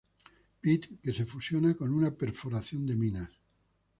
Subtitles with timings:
[0.61, 3.29] Pit, que se fusiona con una perforación de minas.